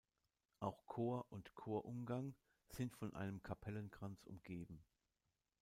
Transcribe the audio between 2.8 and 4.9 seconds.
von einem Kapellenkranz umgeben.